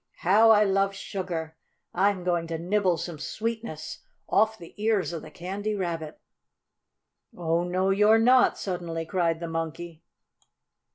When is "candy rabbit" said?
5.29-6.19